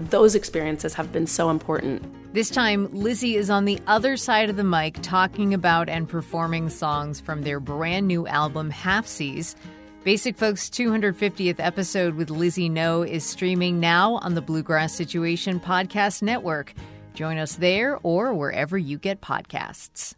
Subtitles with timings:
[0.00, 2.02] those experiences have been so important
[2.34, 6.68] this time lizzie is on the other side of the mic talking about and performing
[6.68, 9.54] songs from their brand new album Halfsies.
[10.02, 16.22] Basic Folks 250th episode with Lizzie No is streaming now on the Bluegrass Situation Podcast
[16.22, 16.74] Network.
[17.14, 20.14] Join us there or wherever you get podcasts.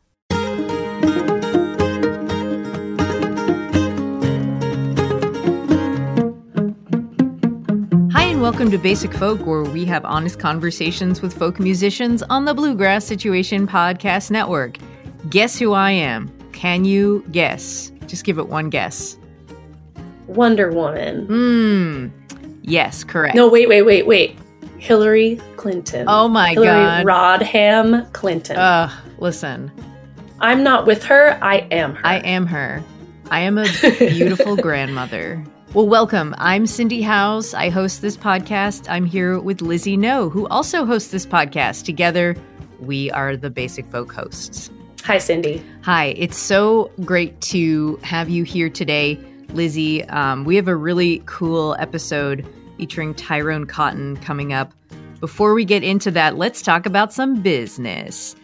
[8.37, 12.53] And welcome to Basic Folk, where we have honest conversations with folk musicians on the
[12.53, 14.77] Bluegrass Situation Podcast Network.
[15.31, 16.31] Guess who I am?
[16.53, 17.91] Can you guess?
[18.07, 19.17] Just give it one guess.
[20.27, 21.25] Wonder Woman.
[21.25, 22.09] Hmm.
[22.61, 23.35] Yes, correct.
[23.35, 24.39] No, wait, wait, wait, wait.
[24.77, 26.05] Hillary Clinton.
[26.07, 27.07] Oh my Hillary God.
[27.07, 28.59] Rodham Clinton.
[28.59, 29.73] Ugh, listen.
[30.41, 31.43] I'm not with her.
[31.43, 32.07] I am her.
[32.07, 32.85] I am her.
[33.31, 33.67] I am a
[33.99, 35.43] beautiful grandmother.
[35.77, 36.35] Well, welcome.
[36.39, 37.53] I'm Cindy Howes.
[37.53, 38.87] I host this podcast.
[38.89, 41.85] I'm here with Lizzie No, who also hosts this podcast.
[41.85, 42.35] Together,
[42.81, 44.71] we are the Basic Folk hosts.
[45.05, 45.63] Hi, Cindy.
[45.83, 46.15] Hi.
[46.17, 49.21] It's so great to have you here today,
[49.51, 50.03] Lizzie.
[50.05, 52.47] Um, we have a really cool episode
[52.79, 54.73] featuring Tyrone Cotton coming up.
[55.21, 58.35] Before we get into that, let's talk about some business.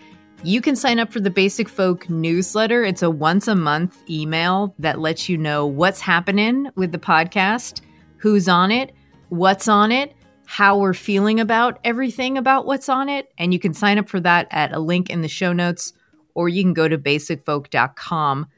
[0.45, 2.83] You can sign up for the Basic Folk newsletter.
[2.83, 7.81] It's a once a month email that lets you know what's happening with the podcast,
[8.17, 8.93] who's on it,
[9.29, 10.13] what's on it,
[10.45, 13.33] how we're feeling about everything about what's on it.
[13.39, 15.93] And you can sign up for that at a link in the show notes,
[16.35, 18.49] or you can go to basicfolk.com.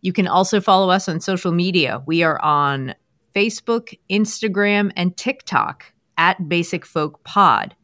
[0.00, 2.02] You can also follow us on social media.
[2.06, 2.94] We are on
[3.34, 5.84] Facebook, Instagram, and TikTok
[6.16, 7.76] at Basic Folk Pod.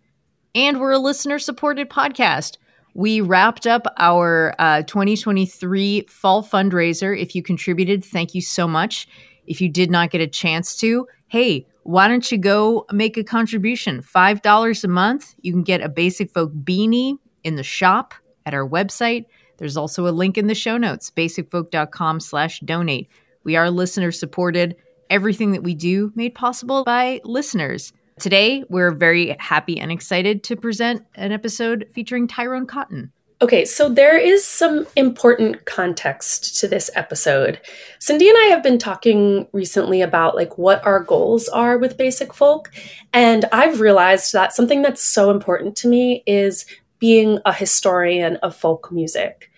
[0.54, 2.56] And we're a listener supported podcast.
[2.94, 7.18] We wrapped up our uh, 2023 fall fundraiser.
[7.18, 9.08] If you contributed, thank you so much.
[9.46, 13.24] If you did not get a chance to, hey, why don't you go make a
[13.24, 14.02] contribution?
[14.02, 15.34] $5 a month.
[15.40, 18.14] You can get a Basic Folk beanie in the shop
[18.46, 19.24] at our website.
[19.58, 23.08] There's also a link in the show notes, basicfolk.com slash donate.
[23.44, 24.76] We are listener supported
[25.10, 27.92] everything that we do made possible by listeners.
[28.22, 33.10] Today, we're very happy and excited to present an episode featuring Tyrone Cotton.
[33.42, 37.60] Okay, so there is some important context to this episode.
[37.98, 42.32] Cindy and I have been talking recently about like what our goals are with Basic
[42.32, 42.70] Folk,
[43.12, 46.64] and I've realized that something that's so important to me is
[47.00, 49.50] being a historian of folk music.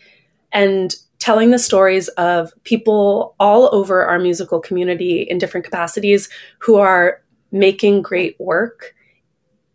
[0.52, 6.28] And telling the stories of people all over our musical community in different capacities
[6.58, 7.22] who are
[7.54, 8.94] making great work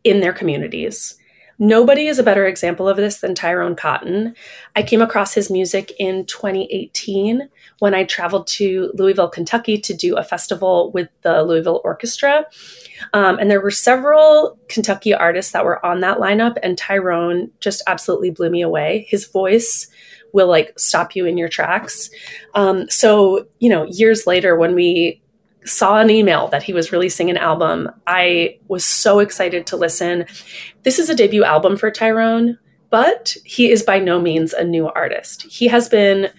[0.03, 1.15] in their communities.
[1.61, 4.33] Nobody is a better example of this than Tyrone Cotton.
[4.75, 7.49] I came across his music in 2018
[7.79, 12.45] when I traveled to Louisville, Kentucky to do a festival with the Louisville Orchestra.
[13.13, 17.81] Um, and there were several Kentucky artists that were on that lineup, and Tyrone just
[17.87, 19.05] absolutely blew me away.
[19.09, 19.87] His voice
[20.31, 22.09] will like stop you in your tracks.
[22.55, 25.21] Um, so, you know, years later, when we
[25.69, 30.25] saw an email that he was releasing an album, I was so excited to listen.
[30.83, 32.57] This is a debut album for Tyrone,
[32.89, 35.43] but he is by no means a new artist.
[35.43, 36.31] He has been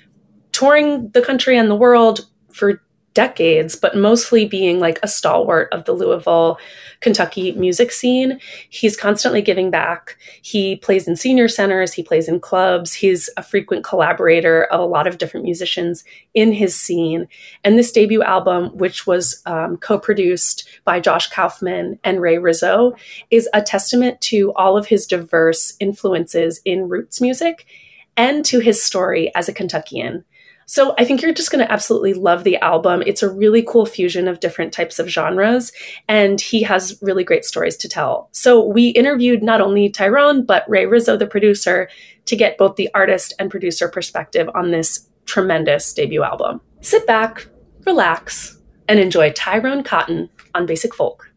[0.53, 2.82] touring the country and the world for
[3.15, 6.59] decades, but mostly being like a stalwart of the Louisville,
[7.01, 8.39] Kentucky music scene.
[8.69, 10.17] He's constantly giving back.
[10.43, 12.95] He plays in senior centers, he plays in clubs.
[12.95, 16.05] He's a frequent collaborator of a lot of different musicians
[16.35, 17.27] in his scene.
[17.65, 22.95] And this debut album, which was um, co produced by Josh Kaufman and Ray Rizzo,
[23.31, 27.67] is a testament to all of his diverse influences in roots music
[28.17, 30.25] and to his story as a Kentuckian.
[30.71, 33.03] So I think you're just going to absolutely love the album.
[33.05, 35.73] It's a really cool fusion of different types of genres,
[36.07, 38.29] and he has really great stories to tell.
[38.31, 41.91] So we interviewed not only Tyrone, but Ray Rizzo, the producer,
[42.27, 46.61] to get both the artist and producer perspective on this tremendous debut album.
[46.83, 47.49] Sit back,
[47.85, 48.57] relax,
[48.89, 51.33] and enjoy Tyrone Cotton on Basic Folk.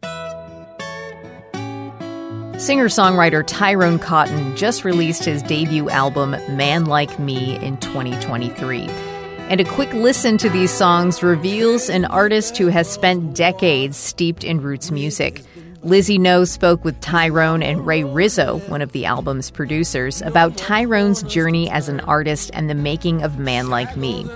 [2.56, 9.13] Singer songwriter Tyrone Cotton just released his debut album, Man Like Me, in 2023.
[9.48, 14.42] And a quick listen to these songs reveals an artist who has spent decades steeped
[14.42, 15.42] in roots music.
[15.82, 21.22] Lizzie No spoke with Tyrone and Ray Rizzo, one of the album's producers, about Tyrone's
[21.24, 24.26] journey as an artist and the making of Man Like Me.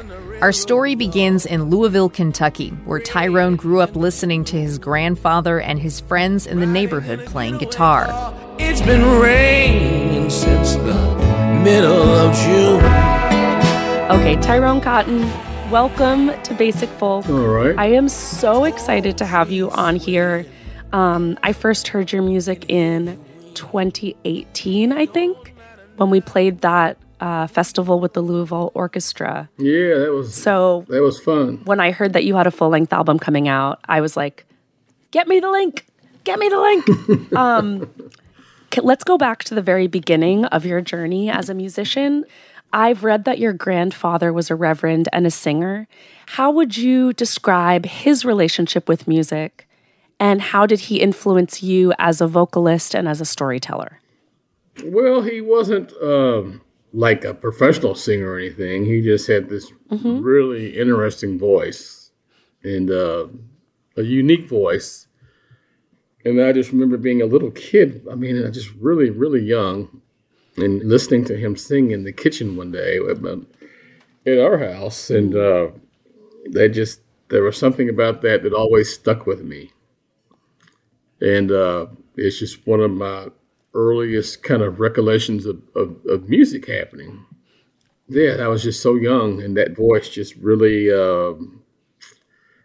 [0.42, 5.80] Our story begins in Louisville, Kentucky, where Tyrone grew up listening to his grandfather and
[5.80, 8.06] his friends in the neighborhood playing guitar.
[8.58, 13.07] It's been raining since the middle of June.
[14.08, 15.20] Okay, Tyrone Cotton,
[15.70, 17.28] welcome to Basic Folk.
[17.28, 17.78] All right.
[17.78, 20.46] I am so excited to have you on here.
[20.94, 23.22] Um, I first heard your music in
[23.52, 25.54] 2018, I think,
[25.98, 29.50] when we played that uh, festival with the Louisville Orchestra.
[29.58, 30.86] Yeah, that was so.
[30.88, 31.60] That was fun.
[31.66, 34.46] When I heard that you had a full length album coming out, I was like,
[35.10, 35.84] "Get me the link!
[36.24, 37.90] Get me the link!" um,
[38.82, 42.24] let's go back to the very beginning of your journey as a musician.
[42.72, 45.88] I've read that your grandfather was a reverend and a singer.
[46.26, 49.68] How would you describe his relationship with music?
[50.20, 54.00] And how did he influence you as a vocalist and as a storyteller?
[54.84, 56.60] Well, he wasn't um,
[56.92, 58.84] like a professional singer or anything.
[58.84, 60.20] He just had this mm-hmm.
[60.20, 62.10] really interesting voice
[62.62, 63.28] and uh,
[63.96, 65.06] a unique voice.
[66.24, 68.06] And I just remember being a little kid.
[68.10, 70.02] I mean, I just really, really young
[70.62, 72.98] and listening to him sing in the kitchen one day
[74.24, 75.68] in our house, and uh,
[76.50, 79.70] that just there was something about that that always stuck with me,
[81.20, 83.28] and uh, it's just one of my
[83.74, 87.24] earliest kind of recollections of, of, of, music happening.
[88.08, 91.34] Yeah, I was just so young, and that voice just really uh,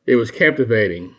[0.05, 1.15] it was captivating.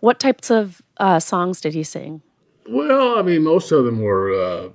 [0.00, 2.22] What types of uh, songs did he sing?
[2.68, 4.68] Well, I mean, most of them were uh,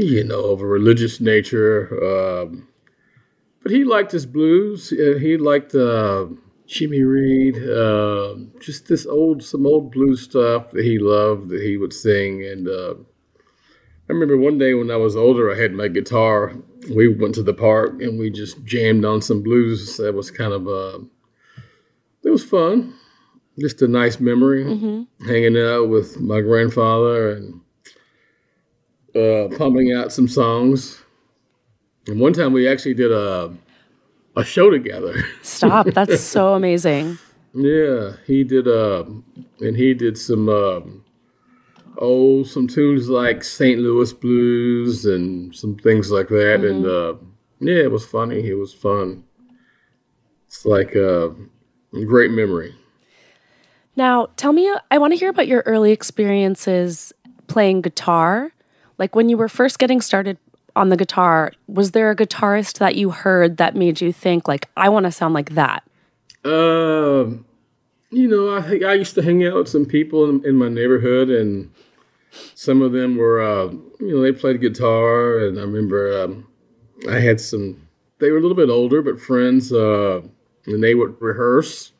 [0.00, 1.88] you know, of a religious nature.
[2.02, 2.68] Um,
[3.62, 4.92] but he liked his blues.
[4.92, 6.26] Uh, he liked uh,
[6.66, 11.76] Jimmy Reed, uh, just this old, some old blues stuff that he loved that he
[11.76, 12.44] would sing.
[12.44, 12.94] And uh,
[14.08, 16.54] I remember one day when I was older, I had my guitar.
[16.94, 19.96] We went to the park and we just jammed on some blues.
[19.96, 20.98] That was kind of uh,
[22.22, 22.94] it was fun.
[23.58, 25.26] Just a nice memory, mm-hmm.
[25.26, 27.60] hanging out with my grandfather and
[29.14, 31.02] uh, pumping out some songs.
[32.06, 33.54] And one time we actually did a
[34.36, 35.14] a show together.
[35.42, 35.86] Stop!
[35.86, 37.18] That's so amazing.
[37.54, 38.66] Yeah, he did.
[38.66, 39.04] Uh,
[39.60, 40.48] and he did some.
[40.48, 40.80] Uh,
[41.98, 43.78] oh, some tunes like St.
[43.80, 46.60] Louis blues and some things like that.
[46.60, 46.66] Mm-hmm.
[46.66, 47.14] And uh,
[47.60, 48.46] yeah, it was funny.
[48.46, 49.24] It was fun.
[50.46, 51.30] It's like uh,
[51.94, 52.74] a great memory.
[53.96, 57.12] Now, tell me, I want to hear about your early experiences
[57.46, 58.52] playing guitar
[58.98, 60.38] like when you were first getting started
[60.76, 64.68] on the guitar, was there a guitarist that you heard that made you think like
[64.76, 65.84] I want to sound like that?
[66.44, 67.44] Um,
[68.10, 71.30] you know, I I used to hang out with some people in, in my neighborhood,
[71.30, 71.70] and
[72.54, 73.66] some of them were, uh,
[74.00, 76.46] you know, they played guitar, and I remember um,
[77.10, 77.80] I had some.
[78.18, 80.22] They were a little bit older, but friends, uh,
[80.66, 81.92] and they would rehearse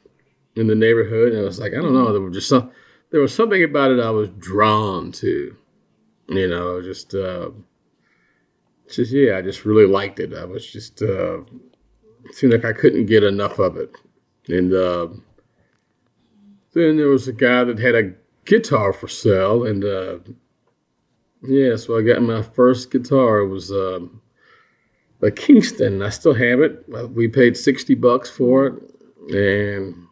[0.57, 2.71] in the neighborhood, and I was like, I don't know, there was just some.
[3.11, 5.57] There was something about it I was drawn to
[6.29, 7.51] you know, just uh,
[8.89, 10.35] just yeah, I just really liked it.
[10.35, 11.39] I was just uh,
[12.33, 13.95] seemed like I couldn't get enough of it.
[14.49, 15.09] And uh,
[16.73, 18.13] then there was a guy that had a
[18.45, 20.19] guitar for sale, and uh,
[21.43, 23.41] yeah, so I got my first guitar.
[23.41, 24.21] It was um,
[25.23, 26.03] a Kingston.
[26.03, 26.85] I still have it.
[27.15, 28.83] We paid sixty bucks for it,
[29.35, 30.05] and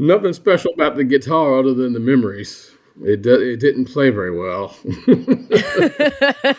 [0.00, 2.70] Nothing special about the guitar other than the memories.
[3.02, 4.76] It do, it didn't play very well,
[5.06, 6.56] but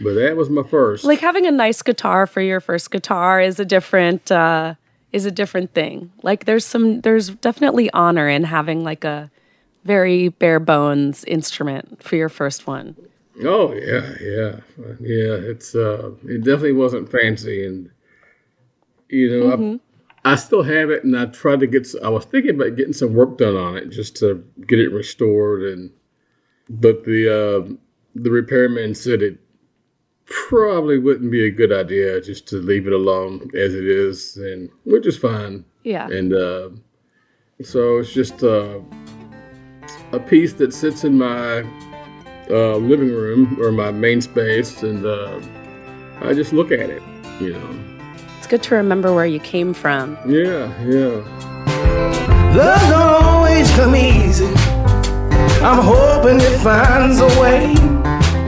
[0.00, 1.04] that was my first.
[1.04, 4.74] Like having a nice guitar for your first guitar is a different uh,
[5.12, 6.12] is a different thing.
[6.22, 9.30] Like there's some there's definitely honor in having like a
[9.84, 12.96] very bare bones instrument for your first one.
[13.44, 14.60] Oh yeah, yeah,
[15.00, 15.34] yeah.
[15.34, 17.90] It's uh, it definitely wasn't fancy, and
[19.08, 19.76] you know, mm-hmm.
[20.32, 21.88] I, still have it, and I tried to get.
[22.02, 25.62] I was thinking about getting some work done on it just to get it restored,
[25.62, 25.90] and
[26.68, 27.74] but the uh,
[28.14, 29.38] the repairman said it
[30.24, 34.70] probably wouldn't be a good idea just to leave it alone as it is, and
[34.84, 35.64] which is fine.
[35.84, 36.70] Yeah, and uh,
[37.62, 38.80] so it's just uh,
[40.12, 41.60] a piece that sits in my
[42.50, 45.40] uh, living room or my main space, and uh,
[46.20, 47.02] I just look at it.
[47.40, 47.97] You know,
[48.48, 50.16] good to remember where you came from.
[50.26, 51.22] Yeah, yeah.
[52.56, 54.46] Love don't always come easy.
[55.62, 57.74] I'm hoping it finds a way.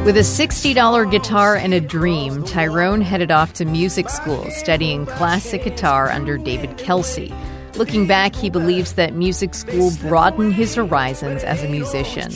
[0.04, 5.64] With a $60 guitar and a dream, Tyrone headed off to music school studying classic
[5.64, 7.34] guitar under David Kelsey.
[7.76, 12.32] Looking back, he believes that music school broadened his horizons as a musician.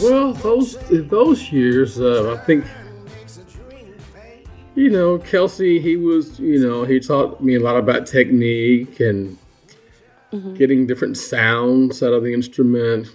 [0.00, 2.64] Well, those those years, uh, I think,
[4.74, 9.36] you know, Kelsey, he was, you know, he taught me a lot about technique and
[10.32, 10.54] mm-hmm.
[10.54, 13.08] getting different sounds out of the instrument.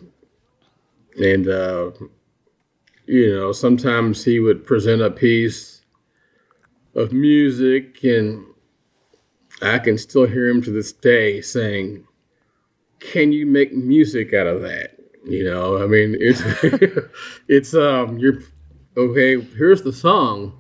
[1.18, 1.92] And, uh,
[3.08, 5.82] you know, sometimes he would present a piece
[6.94, 8.46] of music, and
[9.62, 12.06] I can still hear him to this day saying,
[13.00, 14.98] Can you make music out of that?
[15.26, 16.42] You know, I mean, it's
[17.48, 18.40] it's um, you're
[18.96, 19.40] okay.
[19.42, 20.60] Here's the song,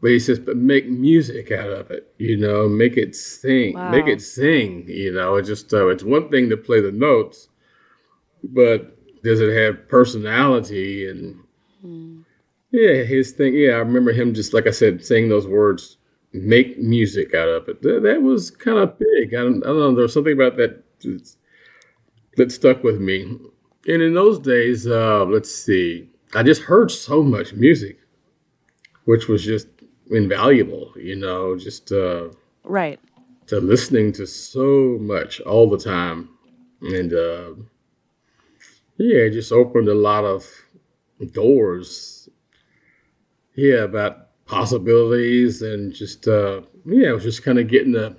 [0.00, 2.12] but he says, but make music out of it.
[2.18, 3.90] You know, make it sing, wow.
[3.90, 4.84] make it sing.
[4.88, 7.48] You know, it's just uh, it's one thing to play the notes,
[8.44, 11.42] but does it have personality and
[11.84, 12.24] mm.
[12.70, 13.54] yeah, his thing.
[13.54, 15.96] Yeah, I remember him just like I said, saying those words,
[16.32, 17.82] make music out of it.
[17.82, 19.34] That, that was kind of big.
[19.34, 19.94] I don't, I don't know.
[19.94, 20.82] There was something about that
[22.36, 23.22] that stuck with me.
[23.88, 27.98] And in those days, uh, let's see, I just heard so much music,
[29.04, 29.68] which was just
[30.10, 32.28] invaluable, you know, just uh,
[32.64, 33.00] right
[33.46, 36.28] to listening to so much all the time,
[36.82, 37.50] and uh,
[38.98, 40.46] yeah, it just opened a lot of
[41.32, 42.28] doors.
[43.54, 48.16] Yeah, about possibilities and just uh, yeah, it was just kind of getting a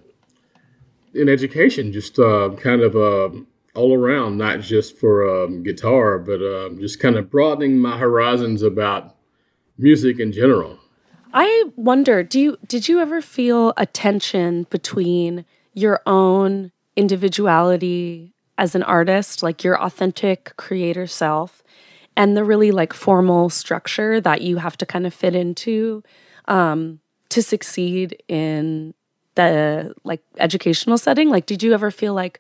[1.14, 3.30] an education, just uh, kind of uh,
[3.76, 8.62] all around, not just for um, guitar, but um, just kind of broadening my horizons
[8.62, 9.16] about
[9.78, 10.80] music in general.
[11.34, 18.76] I wonder, do you did you ever feel a tension between your own individuality as
[18.76, 21.64] an artist, like your authentic creator self,
[22.16, 26.04] and the really like formal structure that you have to kind of fit into
[26.48, 28.94] um, to succeed in
[29.36, 31.30] the like educational setting?
[31.30, 32.40] Like, did you ever feel like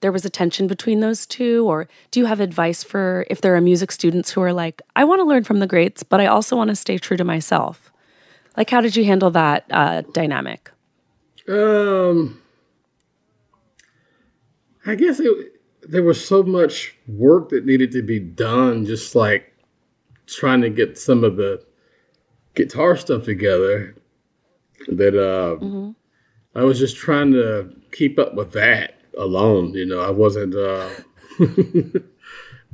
[0.00, 1.66] there was a tension between those two?
[1.66, 5.04] Or do you have advice for if there are music students who are like, I
[5.04, 7.90] want to learn from the greats, but I also want to stay true to myself?
[8.56, 10.70] Like, how did you handle that uh, dynamic?
[11.48, 12.40] Um,
[14.86, 19.52] I guess it, there was so much work that needed to be done, just like
[20.26, 21.64] trying to get some of the
[22.54, 23.94] guitar stuff together
[24.88, 25.90] that uh, mm-hmm.
[26.54, 29.74] I was just trying to keep up with that alone.
[29.74, 30.54] You know, I wasn't.
[30.54, 30.90] Uh,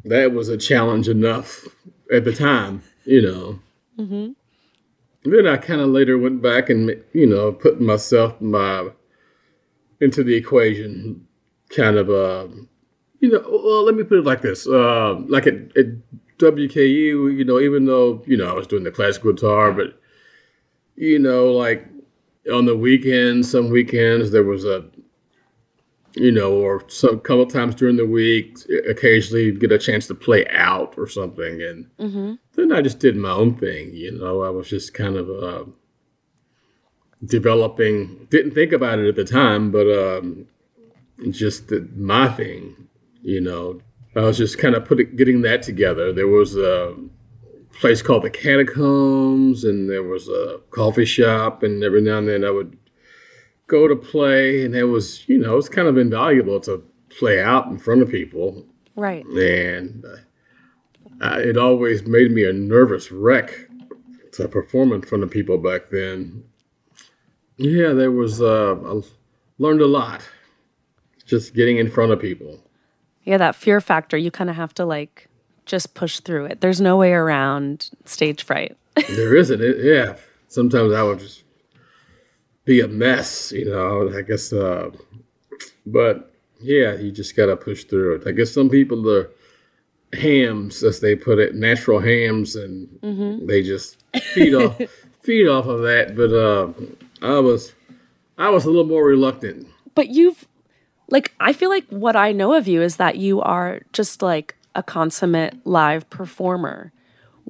[0.04, 1.66] that was a challenge enough
[2.12, 2.82] at the time.
[3.04, 3.58] You know.
[3.98, 4.32] Mm-hmm.
[5.24, 8.88] Then I kind of later went back and you know put myself my
[10.00, 11.26] into the equation,
[11.68, 12.10] kind of.
[12.10, 12.48] Uh,
[13.20, 15.86] you know, well, let me put it like this: uh, like at, at
[16.38, 20.00] WKU, you know, even though you know I was doing the classical guitar, but
[20.96, 21.86] you know, like
[22.52, 24.86] on the weekends, some weekends there was a
[26.14, 30.46] you know, or some couple times during the week, occasionally get a chance to play
[30.48, 32.34] out or something, and mm-hmm.
[32.54, 33.94] then I just did my own thing.
[33.94, 35.64] You know, I was just kind of uh,
[37.24, 38.26] developing.
[38.30, 40.46] Didn't think about it at the time, but um,
[41.30, 42.88] just did my thing.
[43.22, 43.80] You know,
[44.16, 46.12] I was just kind of putting getting that together.
[46.12, 46.96] There was a
[47.80, 52.44] place called the Catacombs, and there was a coffee shop, and every now and then
[52.44, 52.76] I would
[53.70, 57.68] go to play, and it was, you know, it's kind of invaluable to play out
[57.68, 58.66] in front of people.
[58.96, 59.24] Right.
[59.24, 60.04] And
[61.22, 63.68] uh, it always made me a nervous wreck
[64.32, 66.44] to perform in front of people back then.
[67.56, 69.00] Yeah, there was, uh, I
[69.58, 70.22] learned a lot
[71.24, 72.60] just getting in front of people.
[73.22, 75.28] Yeah, that fear factor, you kind of have to like
[75.66, 76.60] just push through it.
[76.60, 78.76] There's no way around stage fright.
[79.08, 79.76] there isn't it.
[79.78, 80.16] Yeah.
[80.48, 81.44] Sometimes I would just
[82.70, 84.16] be a mess, you know.
[84.16, 84.90] I guess, uh,
[85.86, 88.28] but yeah, you just got to push through it.
[88.28, 89.28] I guess some people are
[90.12, 93.46] hams, as they put it, natural hams, and mm-hmm.
[93.46, 94.80] they just feed off
[95.20, 96.14] feed off of that.
[96.14, 96.68] But uh,
[97.26, 97.74] I was
[98.38, 99.66] I was a little more reluctant.
[99.96, 100.46] But you've
[101.08, 104.54] like I feel like what I know of you is that you are just like
[104.76, 106.92] a consummate live performer.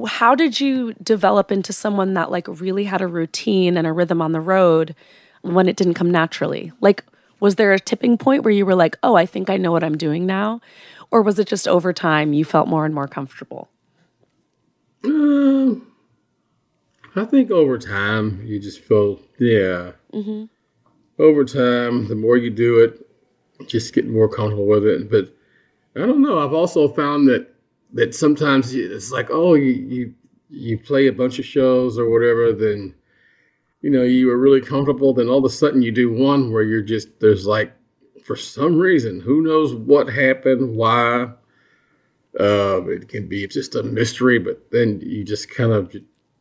[0.07, 4.23] How did you develop into someone that like really had a routine and a rhythm
[4.23, 4.95] on the road
[5.43, 6.73] when it didn't come naturally?
[6.81, 7.05] Like
[7.41, 9.83] was there a tipping point where you were like, "Oh, I think I know what
[9.83, 10.61] I'm doing now?"
[11.11, 13.69] Or was it just over time you felt more and more comfortable?
[15.05, 15.91] Um,
[17.17, 19.93] I think over time you just feel, yeah.
[20.13, 20.45] Mm-hmm.
[21.19, 23.07] Over time, the more you do it,
[23.67, 25.11] just get more comfortable with it.
[25.11, 25.35] But
[25.97, 26.39] I don't know.
[26.39, 27.49] I've also found that
[27.95, 30.15] that sometimes it's like, oh, you you
[30.49, 32.95] you play a bunch of shows or whatever, then
[33.83, 35.15] you know you are really comfortable.
[35.15, 37.73] Then all of a sudden you do one where you're just there's like
[38.25, 41.33] for some reason, who knows what happened, why.
[42.39, 45.93] Uh, it can be just a mystery, but then you just kind of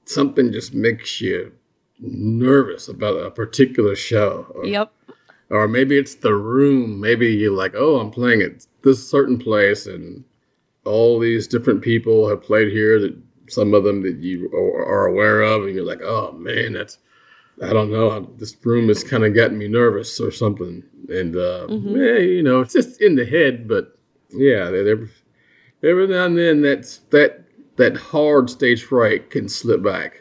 [0.05, 1.51] something just makes you
[1.99, 4.45] nervous about a particular show.
[4.53, 4.93] Or, yep.
[5.49, 6.99] Or maybe it's the room.
[6.99, 10.23] Maybe you're like, oh, I'm playing at this certain place, and
[10.89, 12.99] all these different people have played here.
[12.99, 13.17] That
[13.49, 16.97] some of them that you are aware of, and you're like, oh man, that's
[17.61, 18.21] I don't know.
[18.37, 20.83] This room has kind of gotten me nervous or something.
[21.09, 21.95] And, uh, mm-hmm.
[21.95, 23.67] yeah, you know, it's just in the head.
[23.67, 23.97] But
[24.29, 25.09] yeah, every,
[25.83, 27.43] every now and then that's, that,
[27.75, 30.19] that hard stage fright can slip back.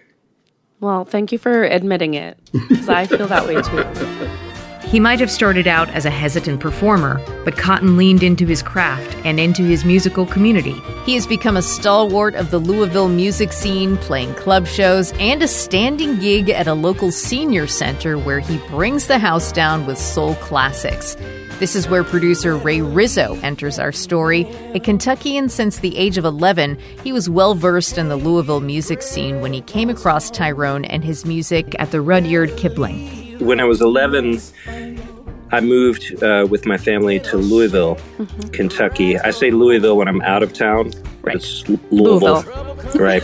[0.80, 4.44] Well, thank you for admitting it because I feel that way too.
[4.90, 9.14] He might have started out as a hesitant performer, but Cotton leaned into his craft
[9.22, 10.80] and into his musical community.
[11.04, 15.48] He has become a stalwart of the Louisville music scene, playing club shows and a
[15.48, 20.36] standing gig at a local senior center where he brings the house down with soul
[20.36, 21.18] classics.
[21.58, 24.46] This is where producer Ray Rizzo enters our story.
[24.72, 29.02] A Kentuckian since the age of 11, he was well versed in the Louisville music
[29.02, 33.64] scene when he came across Tyrone and his music at the Rudyard Kipling when I
[33.64, 34.40] was 11,
[35.50, 38.48] I moved uh, with my family to Louisville, mm-hmm.
[38.48, 39.18] Kentucky.
[39.18, 41.36] I say Louisville when I'm out of town, right.
[41.36, 42.94] it's Louisville, Louisville.
[42.94, 43.22] right?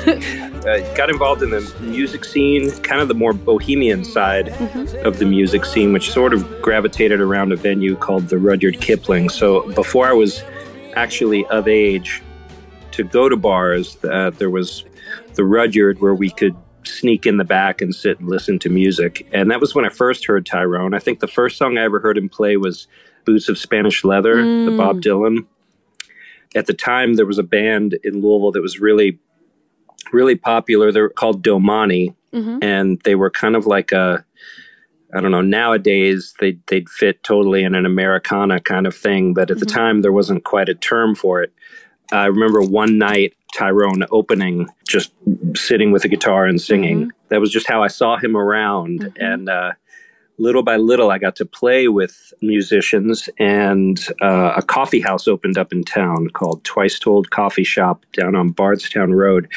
[0.67, 5.07] uh, got involved in the music scene, kind of the more bohemian side mm-hmm.
[5.07, 9.29] of the music scene, which sort of gravitated around a venue called the Rudyard Kipling.
[9.29, 10.43] So before I was
[10.95, 12.23] actually of age
[12.93, 14.85] to go to bars, uh, there was
[15.35, 19.27] the Rudyard where we could sneak in the back and sit and listen to music.
[19.33, 20.95] And that was when I first heard Tyrone.
[20.95, 22.87] I think the first song I ever heard him play was
[23.25, 24.67] Boots of Spanish Leather, mm.
[24.67, 25.47] the Bob Dylan.
[26.55, 29.19] At the time, there was a band in Louisville that was really,
[30.13, 30.93] really popular.
[30.93, 32.59] They're called Domani, mm-hmm.
[32.63, 34.25] and they were kind of like a,
[35.15, 35.41] I don't know.
[35.41, 39.61] Nowadays, they they'd fit totally in an Americana kind of thing, but at mm-hmm.
[39.61, 41.53] the time, there wasn't quite a term for it.
[42.13, 45.13] I remember one night Tyrone opening, just
[45.55, 47.01] sitting with a guitar and singing.
[47.01, 47.29] Mm-hmm.
[47.29, 49.01] That was just how I saw him around.
[49.01, 49.23] Mm-hmm.
[49.23, 49.73] And uh,
[50.39, 55.57] little by little, I got to play with musicians, and uh, a coffee house opened
[55.57, 59.49] up in town called Twice Told Coffee Shop down on Bardstown Road.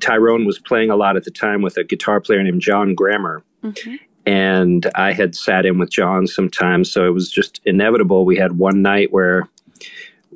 [0.00, 3.42] Tyrone was playing a lot at the time with a guitar player named John Grammer.
[3.62, 3.96] Mm-hmm.
[4.26, 8.24] And I had sat in with John sometimes, so it was just inevitable.
[8.24, 9.48] We had one night where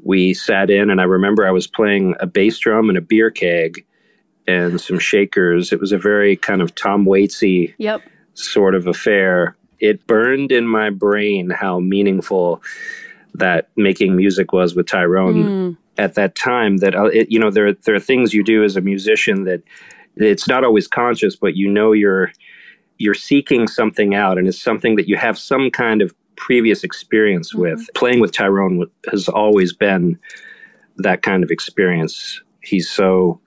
[0.05, 3.31] we sat in, and I remember I was playing a bass drum and a beer
[3.31, 3.85] keg
[4.47, 5.73] and some shakers.
[5.73, 8.03] It was a very kind of Tom Waitsy yep.
[8.35, 9.57] sort of affair.
[9.81, 12.63] It burned in my brain how meaningful
[13.35, 15.77] that making music was with Tyrone mm.
[15.99, 16.79] at that time.
[16.79, 19.63] That uh, it, you know, there there are things you do as a musician that
[20.17, 22.31] it's not always conscious, but you know you're
[22.99, 27.53] you're seeking something out, and it's something that you have some kind of previous experience
[27.53, 27.63] mm-hmm.
[27.63, 27.89] with.
[27.95, 30.19] Playing with Tyrone has always been
[30.97, 32.41] that kind of experience.
[32.63, 33.41] He's so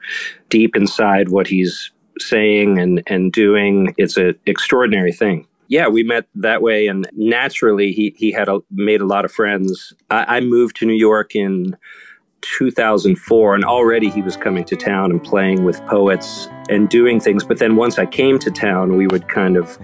[0.50, 3.94] deep inside what he's saying and, and doing.
[3.98, 5.48] It's an extraordinary thing.
[5.70, 9.34] Yeah, we met that way, and naturally, he he had a, made a lot of
[9.34, 9.94] friends.
[10.10, 11.76] I, I moved to New York in
[12.58, 17.44] 2004, and already he was coming to town and playing with poets and doing things.
[17.44, 19.78] But then once I came to town, we would kind of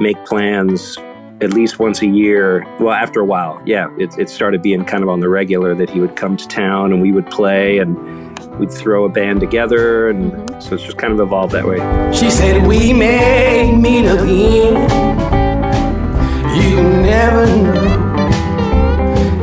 [0.00, 0.96] make plans
[1.40, 2.66] at least once a year.
[2.80, 5.90] Well, after a while, yeah, it, it started being kind of on the regular that
[5.90, 7.96] he would come to town and we would play and
[8.58, 10.08] we'd throw a band together.
[10.08, 10.60] And mm-hmm.
[10.60, 11.78] so it's just kind of evolved that way.
[12.12, 14.76] She said, We may meet again.
[16.56, 17.96] You never know.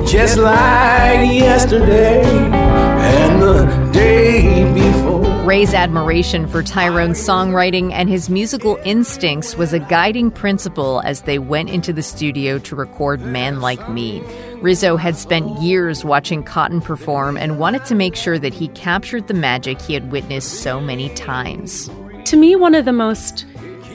[0.05, 5.22] Just like yesterday and the day before.
[5.43, 11.37] Ray's admiration for Tyrone's songwriting and his musical instincts was a guiding principle as they
[11.37, 14.23] went into the studio to record Man Like Me.
[14.61, 19.27] Rizzo had spent years watching Cotton perform and wanted to make sure that he captured
[19.27, 21.89] the magic he had witnessed so many times.
[22.23, 23.45] To me, one of the most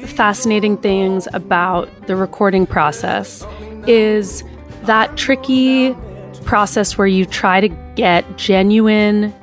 [0.04, 3.42] fascinating things about the recording process
[3.86, 4.44] is
[4.82, 5.96] that tricky
[6.44, 9.34] process where you try to get genuine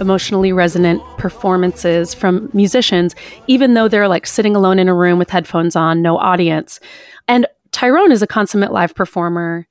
[0.00, 3.14] emotionally resonant performances from musicians,
[3.46, 6.80] even though they're like sitting alone in a room with headphones on, no audience.
[7.28, 9.66] And Tyrone is a consummate live performer.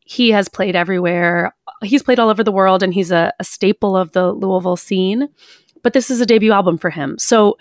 [0.00, 1.54] He has played everywhere.
[1.82, 5.28] He's played all over the world and he's a, a staple of the Louisville scene.
[5.82, 7.18] But this is a debut album for him.
[7.18, 7.58] So,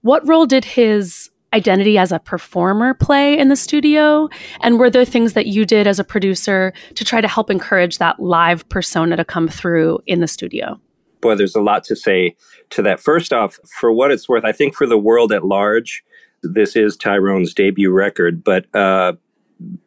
[0.00, 4.28] what role did his identity as a performer play in the studio?
[4.60, 7.98] And were there things that you did as a producer to try to help encourage
[7.98, 10.80] that live persona to come through in the studio?
[11.26, 12.36] Boy, there's a lot to say
[12.70, 13.00] to that.
[13.00, 16.04] First off, for what it's worth, I think for the world at large,
[16.42, 18.44] this is Tyrone's debut record.
[18.44, 19.14] But uh,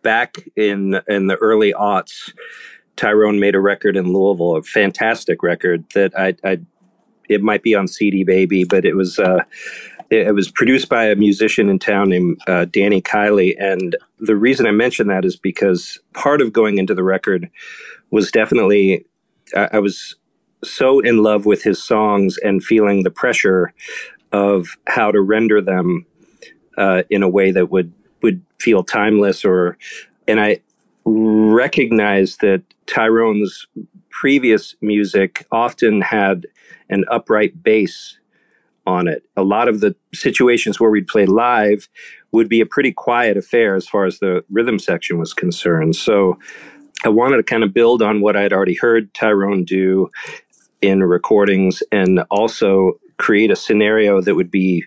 [0.02, 2.34] back in in the early aughts,
[2.98, 6.60] Tyrone made a record in Louisville, a fantastic record that I, I
[7.30, 9.18] it might be on CD Baby, but it was.
[9.18, 9.44] Uh,
[10.12, 13.56] it, was produced by a musician in town named uh, Danny Kiley.
[13.60, 17.48] And the reason I mention that is because part of going into the record
[18.10, 19.06] was definitely,
[19.56, 20.16] I, I was
[20.64, 23.74] so in love with his songs and feeling the pressure
[24.32, 26.06] of how to render them
[26.78, 27.92] uh, in a way that would
[28.22, 29.78] would feel timeless or
[30.28, 30.60] and I
[31.06, 33.66] recognize that Tyrone's
[34.10, 36.46] previous music often had
[36.90, 38.20] an upright bass
[38.86, 39.24] on it.
[39.38, 41.88] A lot of the situations where we'd play live
[42.32, 45.96] would be a pretty quiet affair as far as the rhythm section was concerned.
[45.96, 46.38] So
[47.06, 50.10] I wanted to kind of build on what I'd already heard Tyrone do
[50.82, 54.86] in recordings and also create a scenario that would be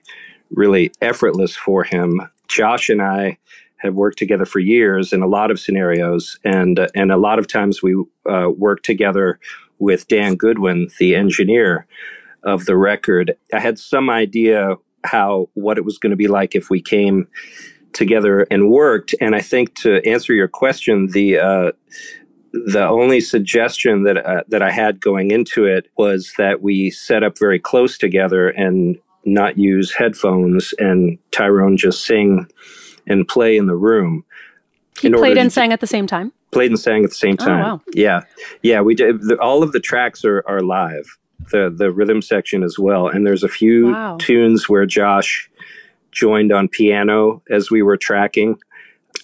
[0.50, 2.20] really effortless for him.
[2.48, 3.38] Josh and I
[3.78, 7.38] have worked together for years in a lot of scenarios, and uh, and a lot
[7.38, 7.94] of times we
[8.30, 9.40] uh, work together
[9.78, 11.86] with Dan Goodwin, the engineer
[12.44, 13.36] of the record.
[13.52, 17.26] I had some idea how what it was going to be like if we came
[17.92, 21.72] together and worked, and I think to answer your question, the uh,
[22.52, 27.22] the only suggestion that uh, that I had going into it was that we set
[27.22, 32.46] up very close together and not use headphones, and Tyrone just sing
[33.06, 34.24] and play in the room.
[35.00, 36.32] He played and sang at the same time.
[36.50, 37.60] Played and sang at the same oh, time.
[37.60, 37.80] Oh, wow.
[37.94, 38.22] Yeah,
[38.62, 38.80] yeah.
[38.82, 39.22] We did.
[39.22, 41.18] The, all of the tracks are are live.
[41.50, 44.16] The the rhythm section as well, and there's a few wow.
[44.20, 45.50] tunes where Josh
[46.10, 48.58] joined on piano as we were tracking.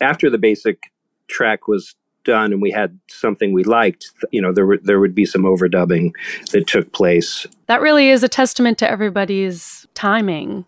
[0.00, 0.90] After the basic
[1.28, 1.94] track was
[2.28, 5.42] done and we had something we liked, you know, there would there would be some
[5.42, 6.12] overdubbing
[6.52, 7.46] that took place.
[7.66, 10.66] That really is a testament to everybody's timing.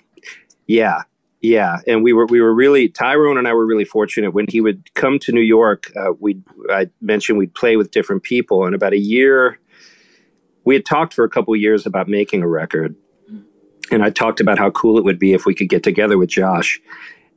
[0.67, 1.03] Yeah,
[1.43, 4.61] yeah, and we were we were really Tyrone and I were really fortunate when he
[4.61, 5.93] would come to New York.
[5.95, 9.59] Uh, we I mentioned we'd play with different people, and about a year,
[10.65, 12.95] we had talked for a couple years about making a record,
[13.91, 16.31] and I talked about how cool it would be if we could get together with
[16.31, 16.81] Josh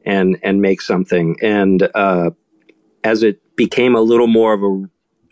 [0.05, 1.35] and and make something.
[1.41, 2.31] And uh,
[3.03, 4.89] as it became a little more of a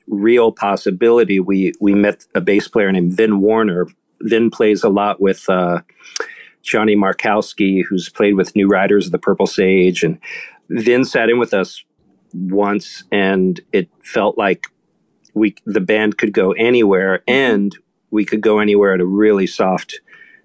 [0.08, 3.88] real possibility, we we met a bass player named Vin Warner.
[4.22, 5.82] Vin plays a lot with uh,
[6.62, 10.20] Johnny Markowski, who's played with New Riders of the Purple Sage, and
[10.70, 11.84] Vin sat in with us
[12.34, 14.68] once, and it felt like
[15.34, 17.76] we the band could go anywhere, and
[18.12, 20.02] we could go anywhere at a really soft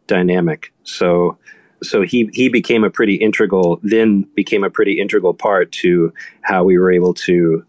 [0.06, 0.72] dynamic.
[0.84, 1.38] So
[1.82, 6.12] so he he became a pretty integral then became a pretty integral part to
[6.42, 7.64] how we were able to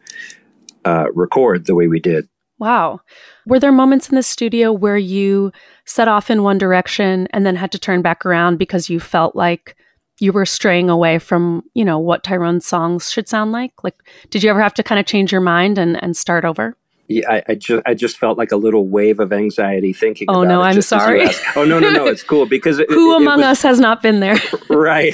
[0.85, 2.27] uh, record the way we did.
[2.59, 3.01] Wow.
[3.45, 5.51] Were there moments in the studio where you
[5.85, 9.35] set off in one direction and then had to turn back around because you felt
[9.35, 9.75] like
[10.19, 13.83] you were straying away from, you know, what Tyrone's songs should sound like?
[13.83, 13.95] Like,
[14.31, 16.75] did you ever have to kind of change your mind and, and start over?
[17.07, 20.29] Yeah, I, I, just I just felt like a little wave of anxiety thinking.
[20.29, 21.27] Oh no, I'm sorry.
[21.55, 23.79] Oh no, no, no, it's cool because it, who it, among it was, us has
[23.79, 24.37] not been there?
[24.69, 25.13] right,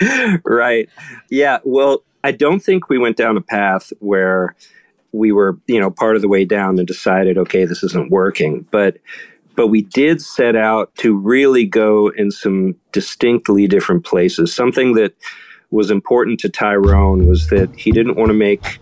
[0.44, 0.88] right.
[1.30, 1.58] Yeah.
[1.64, 4.54] Well, I don't think we went down a path where
[5.10, 8.66] we were, you know, part of the way down and decided, okay, this isn't working.
[8.70, 8.98] But
[9.56, 14.54] but we did set out to really go in some distinctly different places.
[14.54, 15.14] Something that
[15.70, 18.78] was important to Tyrone was that he didn't want to make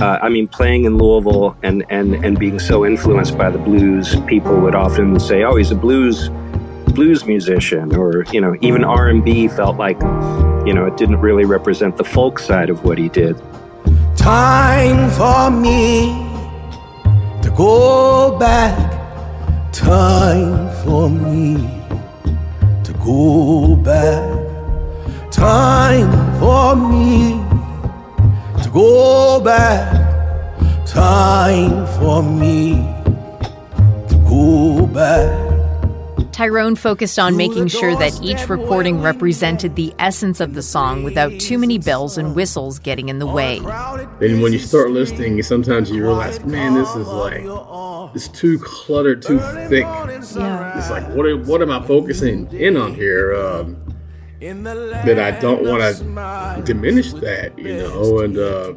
[0.00, 4.16] uh, I mean, playing in Louisville and, and, and being so influenced by the blues,
[4.26, 6.30] people would often say, "Oh, he's a blues
[6.94, 10.00] blues musician," or you know, even R and B felt like,
[10.66, 13.36] you know, it didn't really represent the folk side of what he did.
[14.16, 16.26] Time for me
[17.42, 18.98] to go back
[19.78, 21.56] Time for me
[22.82, 24.20] to go back.
[25.30, 27.47] Time for me to
[28.78, 29.92] go back.
[30.86, 32.74] Time for me
[34.08, 35.48] to go back.
[36.30, 41.32] Tyrone focused on making sure that each recording represented the essence of the song without
[41.40, 43.56] too many bells and whistles getting in the way.
[43.56, 47.42] And when you start listening, sometimes you realize, man, this is like
[48.14, 49.82] it's too cluttered, too thick.
[49.82, 50.78] Yeah.
[50.78, 53.34] It's like, what what am I focusing in on here?
[53.34, 53.87] Um,
[54.40, 58.74] that I don't want to diminish that, you know, and uh,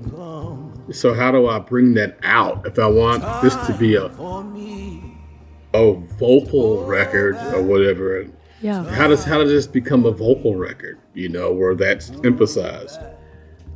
[0.91, 4.09] so how do I bring that out if I want this to be a
[5.73, 8.27] a vocal record or whatever?
[8.61, 8.83] Yeah.
[8.83, 10.99] How does how does this become a vocal record?
[11.13, 12.99] You know, where that's emphasized.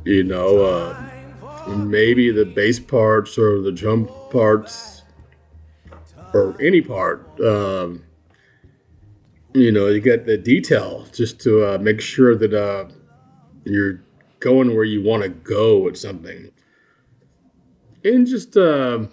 [0.04, 5.02] You know, uh, maybe the bass parts or the drum parts
[6.32, 7.28] or any part.
[7.40, 8.04] Um,
[9.56, 12.86] you know, you get the detail just to uh, make sure that uh,
[13.64, 14.02] you're
[14.40, 16.50] going where you want to go with something.
[18.04, 19.06] And just, uh,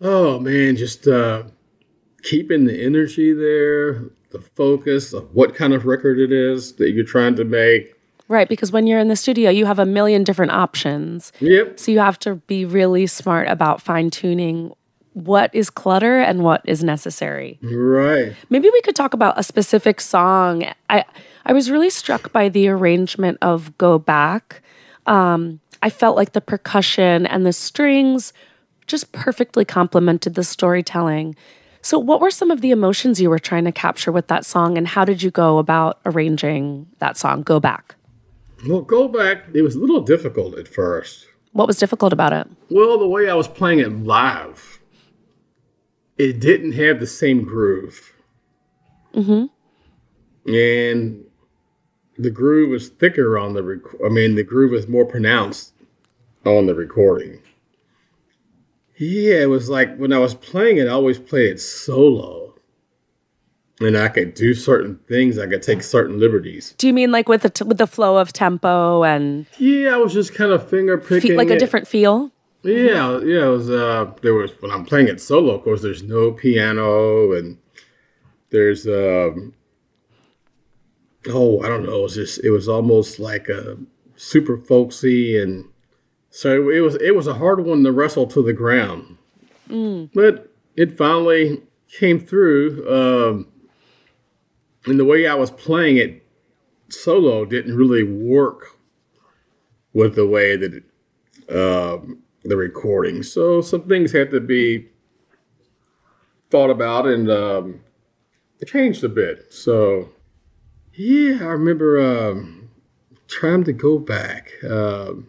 [0.00, 1.42] oh man, just uh,
[2.22, 7.04] keeping the energy there, the focus of what kind of record it is that you're
[7.04, 7.94] trying to make.
[8.28, 11.32] Right, because when you're in the studio, you have a million different options.
[11.40, 11.80] Yep.
[11.80, 14.72] So you have to be really smart about fine tuning
[15.26, 17.58] what is clutter and what is necessary.
[17.62, 18.34] Right.
[18.48, 20.64] Maybe we could talk about a specific song.
[20.88, 21.04] I
[21.46, 24.62] I was really struck by the arrangement of "Go Back."
[25.06, 28.32] Um, I felt like the percussion and the strings
[28.86, 31.36] just perfectly complemented the storytelling.
[31.82, 34.76] So, what were some of the emotions you were trying to capture with that song,
[34.76, 37.42] and how did you go about arranging that song?
[37.42, 37.94] "Go Back."
[38.68, 39.44] Well, go back.
[39.54, 41.26] It was a little difficult at first.
[41.52, 42.46] What was difficult about it?
[42.68, 44.69] Well, the way I was playing it live,
[46.20, 48.12] it didn't have the same groove.
[49.14, 49.46] Mm-hmm.
[50.52, 51.24] And
[52.18, 55.72] the groove was thicker on the rec- I mean, the groove was more pronounced
[56.44, 57.40] on the recording.
[58.96, 62.54] Yeah, it was like when I was playing it, I always played it solo.
[63.82, 65.38] And I could do certain things.
[65.38, 66.74] I could take certain liberties.
[66.76, 69.96] Do you mean like with the t- with the flow of tempo and Yeah, I
[69.96, 71.30] was just kind of finger picking.
[71.30, 71.58] fe- like a it.
[71.58, 72.30] different feel?
[72.62, 73.46] Yeah, yeah.
[73.46, 73.70] It was.
[73.70, 75.54] Uh, there was when I'm playing it solo.
[75.54, 77.56] Of course, there's no piano, and
[78.50, 78.86] there's.
[78.86, 79.54] Um,
[81.28, 82.00] oh, I don't know.
[82.00, 82.44] It was just.
[82.44, 83.78] It was almost like a
[84.16, 85.64] super folksy, and
[86.30, 86.96] so it was.
[86.96, 89.16] It was a hard one to wrestle to the ground,
[90.14, 91.62] but it finally
[91.98, 92.86] came through.
[92.88, 93.46] Um,
[94.86, 96.26] and the way I was playing it
[96.88, 98.76] solo didn't really work
[99.92, 100.84] with the way that it,
[101.54, 103.22] um, the recording.
[103.22, 104.88] So some things had to be
[106.50, 107.80] thought about and um,
[108.66, 109.52] changed a bit.
[109.52, 110.08] So
[110.94, 112.00] yeah, I remember
[112.30, 112.70] um,
[113.28, 114.50] trying to go back.
[114.68, 115.28] Um,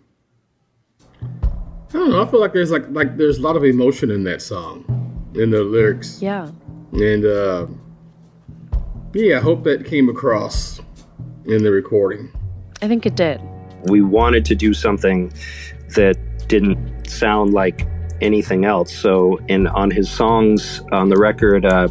[1.21, 2.23] I don't know.
[2.23, 4.85] I feel like there's like like there's a lot of emotion in that song,
[5.35, 6.49] in the lyrics, Yeah.
[6.93, 7.67] and uh,
[9.13, 10.79] yeah, I hope that came across
[11.45, 12.31] in the recording.
[12.81, 13.41] I think it did.
[13.89, 15.33] we wanted to do something
[15.95, 16.17] that
[16.51, 17.87] didn't sound like
[18.19, 18.93] anything else.
[18.93, 21.87] So, in on his songs on the record, uh,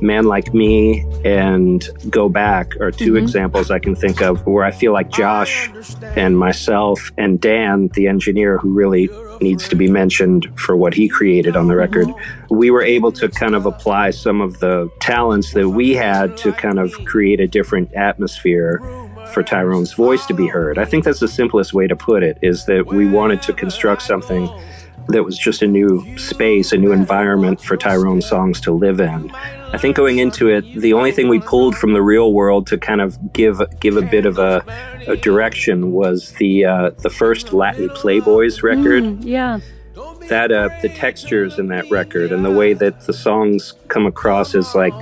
[0.00, 4.72] "Man Like Me" and "Go Back" are 2 examples I can think of where I
[4.72, 5.70] feel like Josh
[6.16, 9.08] and myself and Dan, the engineer, who really
[9.40, 12.08] needs to be mentioned for what he created on the record,
[12.50, 16.52] we were able to kind of apply some of the talents that we had to
[16.52, 18.80] kind of create a different atmosphere
[19.34, 20.78] for Tyrone's voice to be heard.
[20.78, 24.02] I think that's the simplest way to put it is that we wanted to construct
[24.02, 24.48] something
[25.08, 29.30] that was just a new space, a new environment for Tyrone's songs to live in.
[29.74, 32.78] I think going into it, the only thing we pulled from the real world to
[32.78, 34.64] kind of give give a bit of a,
[35.08, 39.58] a direction was the uh, the first Latin Playboys record Yeah.
[40.28, 44.54] that uh, the textures in that record and the way that the songs come across
[44.54, 44.94] as like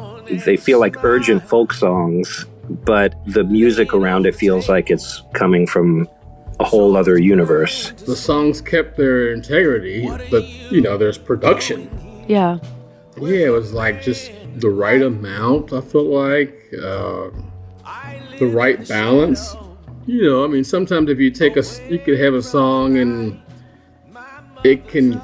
[0.47, 5.67] they feel like urgent folk songs, but the music around it feels like it's coming
[5.67, 6.09] from
[6.61, 7.91] a whole other universe.
[7.93, 11.91] The songs kept their integrity, but you know, there's production.
[12.29, 12.59] Yeah.
[13.21, 15.73] Yeah, it was like just the right amount.
[15.73, 17.31] I felt like uh,
[18.39, 19.55] the right balance.
[20.07, 22.99] You know, I mean, sometimes if you take a, s- you could have a song
[22.99, 23.41] and
[24.65, 25.21] it can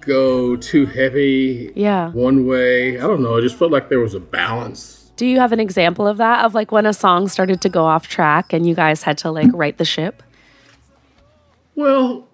[0.00, 2.10] go too heavy Yeah.
[2.12, 2.98] one way.
[2.98, 3.36] I don't know.
[3.36, 4.99] I just felt like there was a balance.
[5.20, 6.46] Do you have an example of that?
[6.46, 9.30] Of like when a song started to go off track and you guys had to
[9.30, 10.22] like right the ship?
[11.74, 12.26] Well,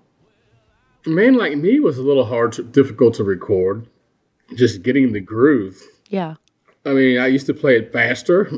[1.04, 3.88] Man Like Me was a little hard, to, difficult to record.
[4.54, 5.82] just getting the groove.
[6.10, 6.36] Yeah.
[6.84, 8.48] I mean, I used to play it faster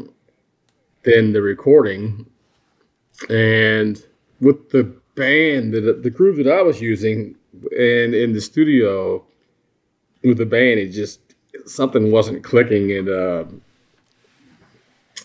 [1.04, 2.26] than the recording,
[3.30, 4.04] and
[4.42, 7.34] with the band, the, the groove that I was using,
[7.70, 9.24] and in the studio
[10.22, 11.18] with the band, it just
[11.64, 13.44] something wasn't clicking, and uh,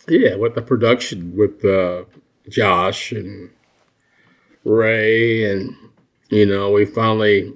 [0.08, 2.04] yeah, with the production with uh,
[2.50, 3.50] Josh and
[4.64, 5.76] Ray, and
[6.30, 7.54] you know, we finally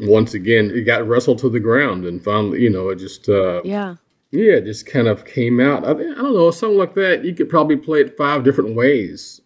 [0.00, 3.62] once again it got wrestled to the ground, and finally, you know, it just uh,
[3.64, 3.96] Yeah.
[4.30, 5.84] yeah, it just kind of came out.
[5.84, 7.24] I, I don't know, something like that.
[7.24, 9.40] You could probably play it five different ways,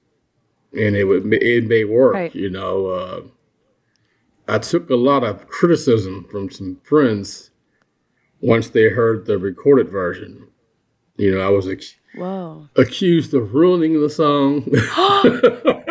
[0.73, 2.15] and it would it may work.
[2.15, 2.35] Right.
[2.35, 3.21] You know, uh,
[4.49, 7.51] I took a lot of criticism from some friends
[8.41, 10.49] once they heard the recorded version.
[11.17, 12.69] You know, I was ac- Whoa.
[12.77, 14.65] accused of ruining the song.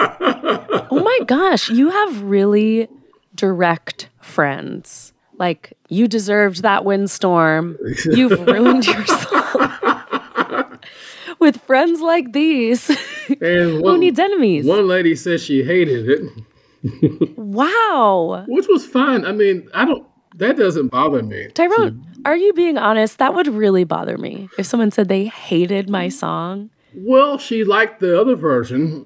[0.89, 2.87] Oh my gosh, you have really
[3.35, 5.11] direct friends.
[5.37, 7.77] Like you deserved that windstorm.
[8.05, 10.79] You've ruined your song.
[11.39, 12.89] With friends like these,
[13.29, 14.65] and who needs enemies?
[14.65, 18.45] One lady says she hated it, Wow.
[18.47, 19.23] which was fine.
[19.25, 20.06] I mean, I don't.
[20.37, 21.49] That doesn't bother me.
[21.53, 23.17] Tyrone, are you being honest?
[23.17, 26.69] That would really bother me if someone said they hated my song.
[26.93, 29.05] Well, she liked the other version.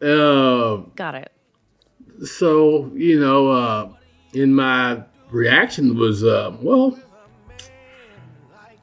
[0.00, 1.32] Uh, Got it.
[2.24, 3.88] so you know, uh,
[4.32, 6.96] in my reaction was, uh, well,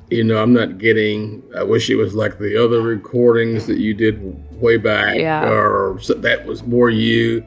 [0.10, 1.42] you know, I'm not getting.
[1.58, 4.20] I wish it was like the other recordings that you did
[4.62, 5.50] way back, Yeah.
[5.50, 7.46] or so that was more you.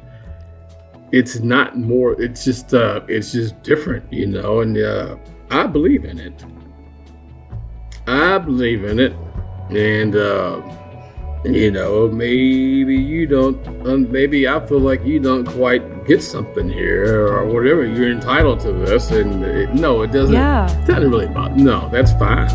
[1.12, 2.20] It's not more.
[2.20, 4.60] It's just, uh, it's just different, you know.
[4.60, 5.16] And uh,
[5.50, 6.44] I believe in it.
[8.06, 9.14] I believe in it,
[9.70, 10.16] and.
[10.16, 10.62] Uh,
[11.44, 16.68] you know, maybe you don't, um, maybe I feel like you don't quite get something
[16.68, 17.84] here or whatever.
[17.86, 19.12] You're entitled to this.
[19.12, 20.66] And it, no, it doesn't, Yeah.
[20.68, 21.54] it doesn't really bother.
[21.54, 22.48] No, that's fine.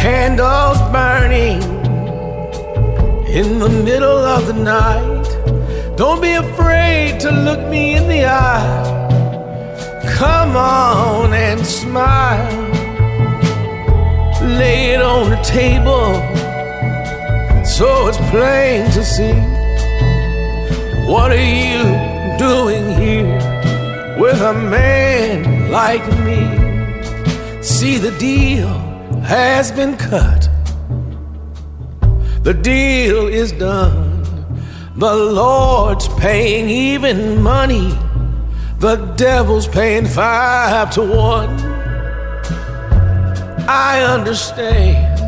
[0.00, 1.60] Candles burning
[3.28, 5.17] in the middle of the night.
[5.98, 8.94] Don't be afraid to look me in the eye.
[10.16, 12.54] Come on and smile.
[14.40, 16.14] Lay it on the table
[17.78, 19.38] so it's plain to see.
[21.06, 21.82] What are you
[22.38, 23.38] doing here
[24.18, 26.40] with a man like me?
[27.62, 28.68] See, the deal
[29.22, 30.48] has been cut.
[32.42, 34.07] The deal is done.
[34.98, 37.96] The Lord's paying even money.
[38.80, 41.50] The devil's paying five to one.
[43.68, 45.20] I understand.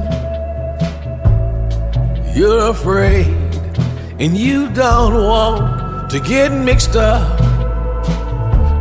[2.36, 3.28] You're afraid,
[4.18, 7.38] and you don't want to get mixed up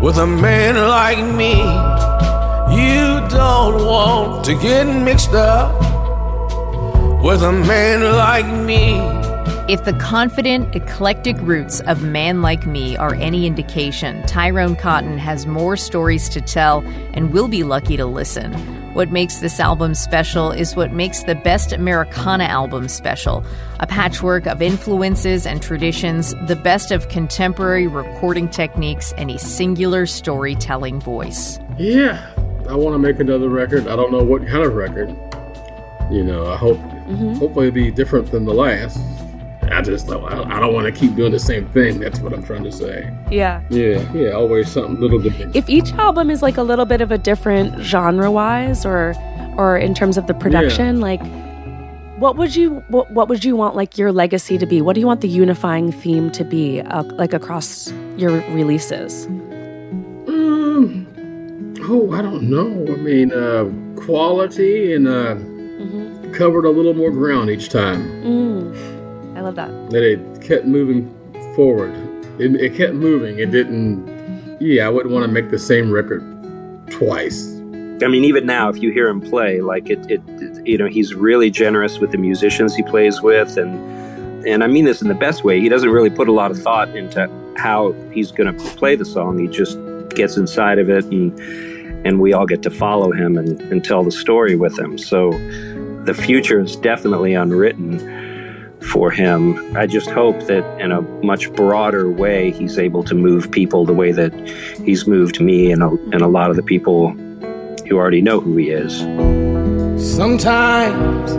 [0.02, 1.60] with a man like me.
[2.76, 5.72] You don't want to get mixed up
[7.24, 9.29] with a man like me.
[9.70, 15.46] If the confident, eclectic roots of Man Like Me are any indication, Tyrone Cotton has
[15.46, 16.80] more stories to tell
[17.14, 18.52] and will be lucky to listen.
[18.96, 23.46] What makes this album special is what makes the best Americana album special
[23.80, 30.08] a patchwork of influences and traditions, the best of contemporary recording techniques, and a singular
[30.08, 31.60] storytelling voice.
[31.78, 32.34] Yeah,
[32.68, 33.88] I want to make another record.
[33.88, 35.10] I don't know what kind of record.
[36.12, 37.34] You know, I hope, mm-hmm.
[37.34, 38.98] hopefully it'll be different than the last.
[39.72, 42.00] I just don't, I don't want to keep doing the same thing.
[42.00, 43.16] That's what I'm trying to say.
[43.32, 43.62] Yeah.
[43.70, 45.56] Yeah, yeah, always something a little different.
[45.56, 49.16] If each album is like a little bit of a different genre wise or
[49.58, 51.22] or in terms of the production, like
[52.20, 54.82] what would you what, what would you want like your legacy to be?
[54.82, 59.26] What do you want the unifying theme to be uh, like across your releases?
[60.28, 61.08] Um,
[61.84, 62.94] oh, I don't know.
[62.94, 63.70] I mean, uh,
[64.02, 65.36] quality and uh,
[66.34, 68.04] covered a little more ground each time.
[68.24, 68.99] Mm.
[69.40, 69.70] I love that.
[69.92, 71.08] That it kept moving
[71.56, 71.92] forward.
[72.42, 73.40] It, it kept moving.
[73.40, 74.58] It didn't.
[74.60, 76.22] Yeah, I wouldn't want to make the same record
[76.92, 77.48] twice.
[78.04, 80.88] I mean, even now, if you hear him play, like it, it, it- you know,
[80.88, 85.08] he's really generous with the musicians he plays with, and and I mean this in
[85.08, 85.62] the best way.
[85.62, 89.06] He doesn't really put a lot of thought into how he's going to play the
[89.06, 89.40] song.
[89.40, 89.78] He just
[90.10, 91.40] gets inside of it, and
[92.06, 94.98] and we all get to follow him and, and tell the story with him.
[94.98, 95.32] So
[96.04, 98.00] the future is definitely unwritten
[98.82, 99.76] for him.
[99.76, 103.94] I just hope that in a much broader way, he's able to move people the
[103.94, 104.34] way that
[104.86, 107.12] he's moved me and a, and a lot of the people
[107.88, 109.00] who already know who he is.
[110.16, 111.34] Sometimes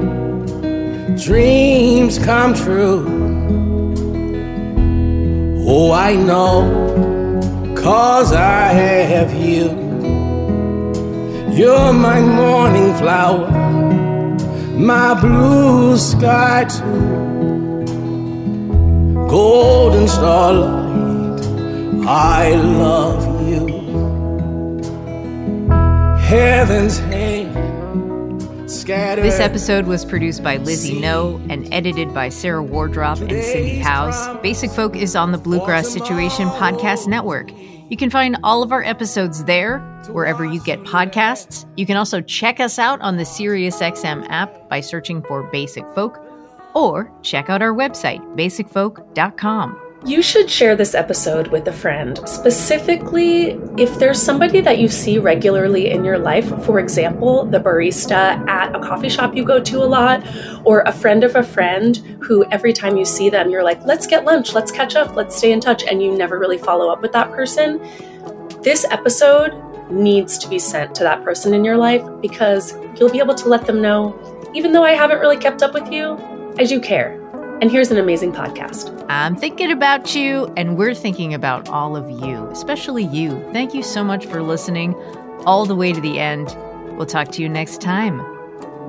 [1.24, 3.06] dreams come true.
[5.66, 9.78] Oh, I know, cause I have you.
[11.52, 13.48] You're my morning flower,
[14.80, 17.84] my blue sky too.
[19.28, 21.44] Golden starlight,
[22.06, 23.68] I love you.
[26.18, 29.24] Heaven's hand scattered.
[29.24, 34.28] This episode was produced by Lizzie No and edited by Sarah Wardrop and Cindy Howes.
[34.40, 37.50] Basic Folk is on the Bluegrass Situation Podcast Network.
[37.90, 39.80] You can find all of our episodes there,
[40.12, 41.66] wherever you get podcasts.
[41.76, 46.20] You can also check us out on the SiriusXM app by searching for Basic Folk,
[46.72, 49.89] or check out our website, basicfolk.com.
[50.06, 55.18] You should share this episode with a friend, specifically if there's somebody that you see
[55.18, 59.82] regularly in your life, for example, the barista at a coffee shop you go to
[59.82, 60.26] a lot,
[60.64, 64.06] or a friend of a friend who every time you see them, you're like, let's
[64.06, 67.02] get lunch, let's catch up, let's stay in touch, and you never really follow up
[67.02, 67.78] with that person.
[68.62, 69.52] This episode
[69.90, 73.48] needs to be sent to that person in your life because you'll be able to
[73.48, 74.18] let them know,
[74.54, 76.16] even though I haven't really kept up with you,
[76.58, 77.19] I do care.
[77.60, 79.04] And here's an amazing podcast.
[79.10, 83.32] I'm thinking about you, and we're thinking about all of you, especially you.
[83.52, 84.94] Thank you so much for listening
[85.44, 86.56] all the way to the end.
[86.96, 88.18] We'll talk to you next time.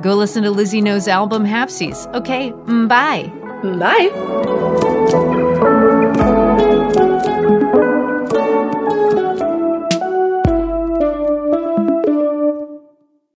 [0.02, 2.12] Go listen to Lizzie No's album Halfsies.
[2.16, 3.30] Okay, mm, bye.
[3.78, 4.10] Bye.